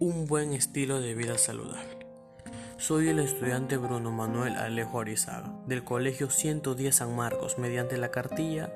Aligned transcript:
un 0.00 0.24
buen 0.26 0.54
estilo 0.54 0.98
de 0.98 1.14
vida 1.14 1.36
saludable. 1.36 2.06
Soy 2.78 3.10
el 3.10 3.18
estudiante 3.18 3.76
Bruno 3.76 4.10
Manuel 4.10 4.56
Alejo 4.56 4.98
Arizaga 4.98 5.52
del 5.66 5.84
Colegio 5.84 6.30
110 6.30 6.96
San 6.96 7.14
Marcos 7.14 7.58
mediante 7.58 7.98
la 7.98 8.10
cartilla 8.10 8.72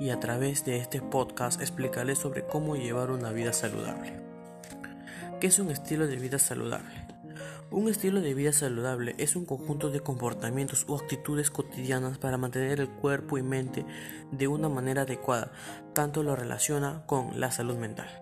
y 0.00 0.08
a 0.08 0.18
través 0.18 0.64
de 0.64 0.78
este 0.78 1.02
podcast 1.02 1.60
explicaré 1.60 2.16
sobre 2.16 2.46
cómo 2.46 2.74
llevar 2.76 3.10
una 3.10 3.32
vida 3.32 3.52
saludable. 3.52 4.14
¿Qué 5.40 5.48
es 5.48 5.58
un 5.58 5.70
estilo 5.70 6.06
de 6.06 6.16
vida 6.16 6.38
saludable? 6.38 7.06
Un 7.70 7.90
estilo 7.90 8.22
de 8.22 8.32
vida 8.32 8.54
saludable 8.54 9.14
es 9.18 9.36
un 9.36 9.44
conjunto 9.44 9.90
de 9.90 10.00
comportamientos 10.00 10.86
o 10.88 10.96
actitudes 10.96 11.50
cotidianas 11.50 12.16
para 12.16 12.38
mantener 12.38 12.80
el 12.80 12.88
cuerpo 12.88 13.36
y 13.36 13.42
mente 13.42 13.84
de 14.30 14.48
una 14.48 14.70
manera 14.70 15.02
adecuada, 15.02 15.52
tanto 15.92 16.22
lo 16.22 16.34
relaciona 16.34 17.04
con 17.04 17.38
la 17.38 17.50
salud 17.50 17.76
mental 17.76 18.21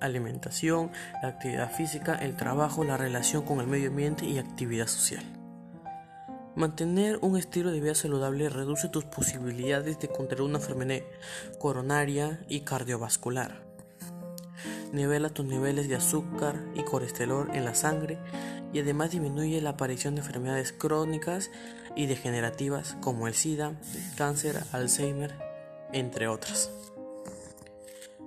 alimentación, 0.00 0.90
la 1.22 1.28
actividad 1.28 1.72
física, 1.72 2.14
el 2.14 2.36
trabajo, 2.36 2.84
la 2.84 2.96
relación 2.96 3.44
con 3.44 3.60
el 3.60 3.66
medio 3.66 3.90
ambiente 3.90 4.26
y 4.26 4.38
actividad 4.38 4.86
social. 4.86 5.24
Mantener 6.56 7.18
un 7.20 7.36
estilo 7.36 7.70
de 7.70 7.80
vida 7.80 7.94
saludable 7.94 8.48
reduce 8.48 8.88
tus 8.88 9.04
posibilidades 9.04 9.98
de 9.98 10.08
contraer 10.08 10.42
una 10.42 10.58
enfermedad 10.58 11.02
coronaria 11.58 12.40
y 12.48 12.60
cardiovascular. 12.60 13.66
Nivela 14.92 15.28
tus 15.28 15.44
niveles 15.44 15.88
de 15.88 15.96
azúcar 15.96 16.64
y 16.74 16.82
colesterol 16.82 17.50
en 17.52 17.66
la 17.66 17.74
sangre 17.74 18.18
y 18.72 18.78
además 18.80 19.10
disminuye 19.10 19.60
la 19.60 19.70
aparición 19.70 20.14
de 20.14 20.22
enfermedades 20.22 20.72
crónicas 20.72 21.50
y 21.94 22.06
degenerativas 22.06 22.96
como 23.02 23.28
el 23.28 23.34
SIDA, 23.34 23.72
cáncer, 24.16 24.62
Alzheimer, 24.72 25.34
entre 25.92 26.28
otras. 26.28 26.70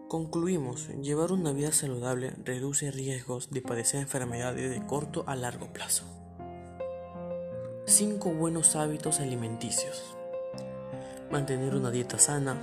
Concluimos, 0.09 0.87
llevar 1.03 1.31
una 1.31 1.51
vida 1.51 1.71
saludable 1.71 2.33
reduce 2.43 2.89
riesgos 2.89 3.51
de 3.51 3.61
padecer 3.61 3.99
enfermedades 3.99 4.71
de 4.71 4.83
corto 4.83 5.23
a 5.27 5.35
largo 5.35 5.71
plazo. 5.71 6.03
5 7.85 8.31
buenos 8.31 8.75
hábitos 8.75 9.19
alimenticios. 9.19 10.15
Mantener 11.29 11.75
una 11.75 11.91
dieta 11.91 12.17
sana. 12.17 12.57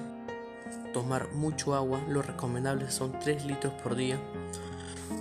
Tomar 0.92 1.34
mucho 1.34 1.76
agua, 1.76 2.02
lo 2.08 2.20
recomendable 2.20 2.90
son 2.90 3.16
3 3.20 3.46
litros 3.46 3.74
por 3.74 3.94
día. 3.94 4.18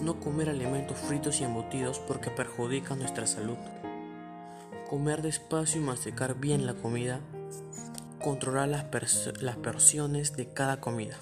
No 0.02 0.20
comer 0.20 0.50
alimentos 0.50 0.98
fritos 0.98 1.40
y 1.42 1.44
embutidos 1.44 2.00
porque 2.00 2.32
perjudican 2.32 2.98
nuestra 2.98 3.28
salud. 3.28 3.58
Comer 4.90 5.22
despacio 5.22 5.80
y 5.80 5.84
masticar 5.84 6.40
bien 6.40 6.66
la 6.66 6.74
comida. 6.74 7.20
Controlar 8.20 8.68
las, 8.68 8.86
las 9.44 9.58
porciones 9.58 10.36
de 10.36 10.48
cada 10.52 10.82
comida. 10.82 11.20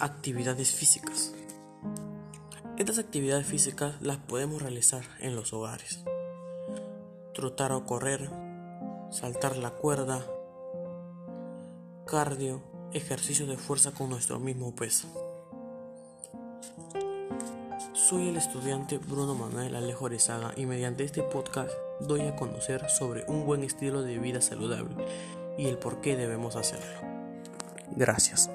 Actividades 0.00 0.72
físicas. 0.72 1.32
Estas 2.76 2.98
actividades 2.98 3.46
físicas 3.46 3.94
las 4.02 4.16
podemos 4.16 4.60
realizar 4.60 5.04
en 5.20 5.36
los 5.36 5.52
hogares. 5.52 6.04
Trotar 7.32 7.70
o 7.72 7.84
correr, 7.84 8.28
saltar 9.10 9.56
la 9.56 9.70
cuerda, 9.70 10.24
cardio, 12.06 12.60
ejercicio 12.92 13.46
de 13.46 13.56
fuerza 13.56 13.92
con 13.92 14.10
nuestro 14.10 14.40
mismo 14.40 14.74
peso. 14.74 15.06
Soy 17.92 18.28
el 18.28 18.36
estudiante 18.36 18.98
Bruno 18.98 19.34
Manuel 19.36 19.76
Alejo 19.76 20.06
Arizaga 20.06 20.52
y 20.56 20.66
mediante 20.66 21.04
este 21.04 21.22
podcast 21.22 21.70
doy 22.00 22.22
a 22.22 22.34
conocer 22.34 22.90
sobre 22.90 23.24
un 23.28 23.46
buen 23.46 23.62
estilo 23.62 24.02
de 24.02 24.18
vida 24.18 24.40
saludable 24.40 25.06
y 25.56 25.66
el 25.66 25.78
por 25.78 26.00
qué 26.00 26.16
debemos 26.16 26.56
hacerlo. 26.56 27.00
Gracias. 27.96 28.50